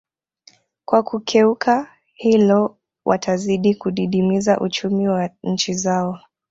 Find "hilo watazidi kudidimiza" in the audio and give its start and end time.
2.13-4.59